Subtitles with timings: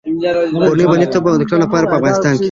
[0.59, 2.35] کورنیو او باندنیو طب ډاکټرانو لپاره چې په افغانستان